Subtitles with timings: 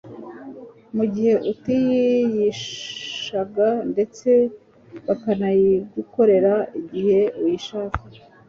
[0.95, 4.29] mu gihe utayishaka ndetse
[5.05, 7.99] bakanayigukorera igihe uyishaka